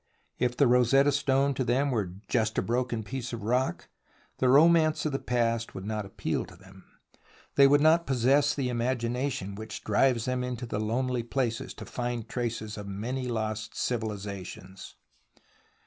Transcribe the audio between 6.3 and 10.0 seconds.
to them. They would not possess the imagination which